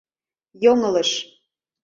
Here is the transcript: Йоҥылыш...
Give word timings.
Йоҥылыш... 0.63 1.11